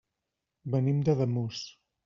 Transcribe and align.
Venim 0.77 1.05
d'Ademús. 1.11 1.63